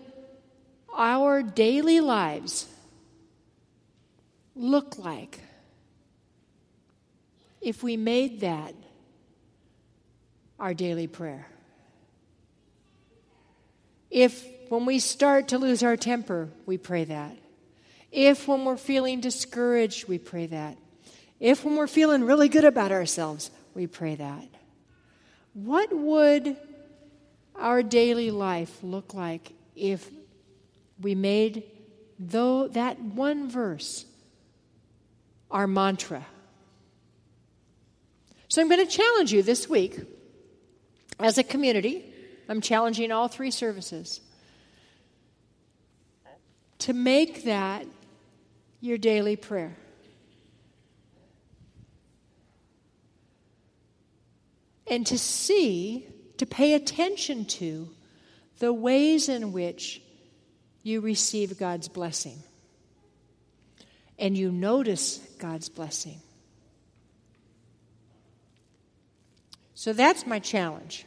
our 0.96 1.42
daily 1.42 2.00
lives 2.00 2.68
look 4.56 4.98
like 4.98 5.40
if 7.62 7.84
we 7.84 7.98
made 7.98 8.42
that 8.42 8.74
our 10.60 10.74
daily 10.74 11.08
prayer? 11.08 11.48
If 14.10 14.46
when 14.70 14.86
we 14.86 15.00
start 15.00 15.50
to 15.50 15.58
lose 15.58 15.84
our 15.84 15.98
temper, 15.98 16.50
we 16.66 16.78
pray 16.78 17.06
that. 17.06 17.38
If 18.12 18.48
when 18.48 18.66
we're 18.66 18.78
feeling 18.78 19.22
discouraged, 19.22 20.08
we 20.08 20.18
pray 20.18 20.48
that. 20.48 20.78
If, 21.40 21.66
when 21.66 21.76
we're 21.76 21.88
feeling 21.88 22.24
really 22.24 22.50
good 22.50 22.66
about 22.66 22.92
ourselves, 22.92 23.50
we 23.74 23.88
pray 23.88 24.16
that, 24.16 24.48
what 25.54 25.92
would 25.92 26.56
our 27.56 27.82
daily 27.84 28.32
life 28.32 28.78
look 28.84 29.14
like 29.14 29.54
if 29.76 30.10
we 31.02 31.16
made 31.16 31.64
though 32.20 32.68
that 32.70 33.00
one 33.00 33.50
verse 33.50 34.06
our 35.52 35.68
mantra? 35.68 36.26
So 38.48 38.62
I'm 38.62 38.70
going 38.70 38.86
to 38.86 38.92
challenge 38.92 39.32
you 39.32 39.44
this 39.44 39.70
week 39.70 40.00
as 41.20 41.38
a 41.38 41.44
community. 41.44 42.06
I'm 42.50 42.62
challenging 42.62 43.12
all 43.12 43.28
three 43.28 43.52
services 43.52 44.20
to 46.80 46.94
make 46.94 47.44
that 47.44 47.86
your 48.82 48.98
daily 48.98 49.36
prayer. 49.36 49.78
and 54.92 55.08
to 55.08 55.18
see, 55.18 56.06
to 56.38 56.46
pay 56.46 56.74
attention 56.74 57.46
to 57.46 57.90
the 58.60 58.74
ways 58.74 59.30
in 59.30 59.54
which 59.54 60.02
you 60.84 61.00
receive 61.00 61.58
God's 61.58 61.88
blessing. 61.88 62.44
And 64.22 64.38
you 64.38 64.52
notice 64.52 65.18
God's 65.40 65.68
blessing. 65.68 66.22
So 69.74 69.94
that's 69.94 70.28
my 70.28 70.38
challenge. 70.38 71.06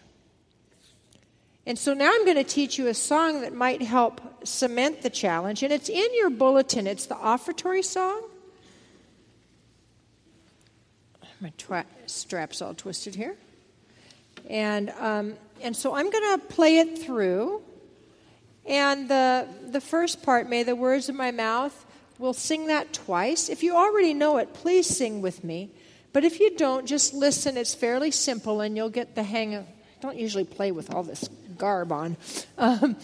And 1.64 1.78
so 1.78 1.94
now 1.94 2.10
I'm 2.12 2.24
going 2.24 2.36
to 2.36 2.44
teach 2.44 2.76
you 2.76 2.88
a 2.88 2.94
song 2.94 3.42
that 3.42 3.54
might 3.54 3.80
help 3.80 4.20
cement 4.44 5.02
the 5.02 5.10
challenge. 5.10 5.62
And 5.62 5.72
it's 5.72 5.88
in 5.88 6.14
your 6.14 6.28
bulletin. 6.28 6.88
It's 6.88 7.06
the 7.06 7.14
offertory 7.14 7.84
song. 7.84 8.22
My 11.40 11.52
twi- 11.56 11.84
strap's 12.06 12.60
all 12.60 12.74
twisted 12.74 13.14
here. 13.14 13.36
And, 14.50 14.90
um, 14.98 15.34
and 15.62 15.76
so 15.76 15.94
I'm 15.94 16.10
going 16.10 16.40
to 16.40 16.46
play 16.46 16.78
it 16.78 16.98
through. 16.98 17.62
And 18.66 19.08
the, 19.08 19.46
the 19.68 19.80
first 19.80 20.22
part, 20.22 20.48
May 20.48 20.64
the 20.64 20.74
words 20.74 21.08
of 21.08 21.14
my 21.14 21.30
mouth, 21.30 21.86
We'll 22.18 22.32
sing 22.32 22.68
that 22.68 22.92
twice. 22.92 23.48
If 23.48 23.62
you 23.62 23.76
already 23.76 24.14
know 24.14 24.38
it, 24.38 24.54
please 24.54 24.86
sing 24.86 25.20
with 25.20 25.42
me. 25.42 25.70
But 26.12 26.24
if 26.24 26.38
you 26.38 26.56
don't, 26.56 26.86
just 26.86 27.12
listen. 27.12 27.56
It's 27.56 27.74
fairly 27.74 28.10
simple 28.10 28.60
and 28.60 28.76
you'll 28.76 28.88
get 28.90 29.14
the 29.14 29.24
hang 29.24 29.54
of 29.54 29.66
don't 30.04 30.18
usually 30.18 30.44
play 30.44 30.70
with 30.70 30.92
all 30.94 31.02
this 31.02 31.26
garb 31.56 31.90
on. 31.90 32.18
Um, 32.58 32.94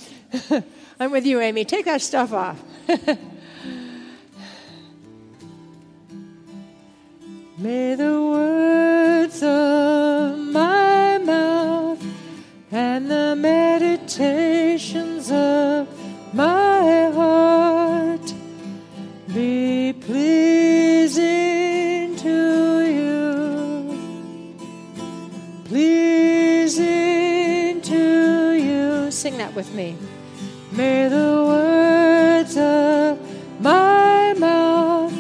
I'm 1.01 1.11
with 1.11 1.25
you, 1.25 1.41
Amy. 1.41 1.65
Take 1.65 1.87
that 1.87 2.03
stuff 2.03 2.35
off. 2.35 2.63
May 7.57 7.95
the 7.95 8.21
words 8.23 9.43
of 9.43 10.37
my 10.39 11.17
mouth 11.17 12.05
and 12.71 13.11
the 13.11 13.35
meditations 13.35 15.31
of 15.33 15.89
my 16.35 16.70
Pleasing 25.71 26.83
to 27.83 28.53
you. 28.55 29.11
Sing 29.13 29.39
that 29.39 29.55
with 29.55 29.73
me. 29.73 29.97
May 30.73 31.07
the 31.07 31.45
words 31.47 32.57
of 32.57 33.17
my 33.63 34.35
mouth 34.37 35.13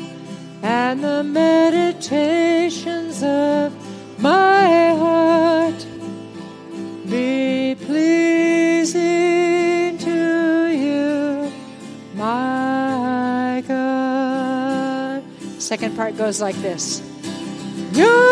and 0.64 1.04
the 1.04 1.22
meditations 1.22 3.22
of 3.22 3.72
my 4.20 4.88
heart 4.98 5.86
be 7.08 7.76
pleasing 7.86 9.98
to 9.98 10.66
you, 10.66 11.52
my 12.16 13.62
God. 13.68 15.22
Second 15.60 15.94
part 15.94 16.16
goes 16.16 16.40
like 16.40 16.56
this 16.56 17.02
You're 17.92 18.29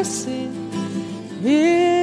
a 0.00 0.02
blessing 0.02 0.72
in 1.44 1.99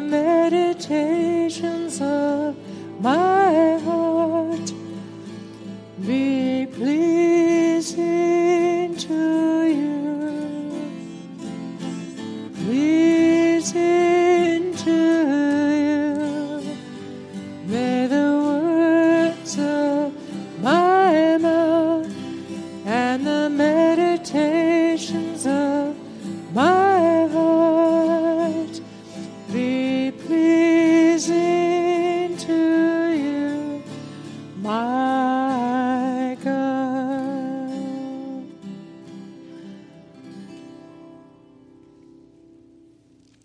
meditations 0.00 2.00
of 2.00 2.56
my 3.00 3.71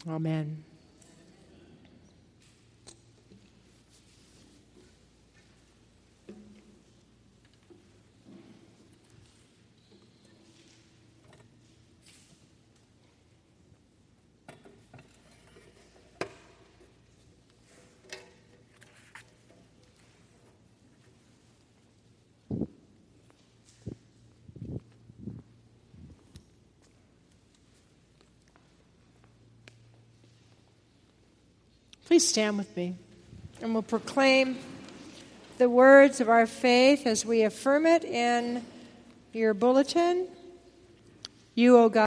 Amen. 0.08 0.64
Please 32.18 32.30
stand 32.30 32.58
with 32.58 32.76
me 32.76 32.96
and 33.62 33.74
we'll 33.74 33.84
proclaim 33.84 34.58
the 35.60 35.70
words 35.70 36.20
of 36.20 36.30
our 36.30 36.48
faith 36.48 37.06
as 37.06 37.24
we 37.24 37.44
affirm 37.44 37.86
it 37.86 38.04
in 38.04 38.66
your 39.34 39.54
bulletin. 39.54 40.28
You, 41.54 41.78
O 41.78 41.90
God. 41.90 42.06